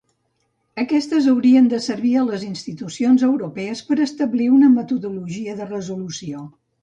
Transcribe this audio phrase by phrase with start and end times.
[0.83, 6.43] Aquestes haurien de servir a les institucions europees per establir una metodologia de resolució.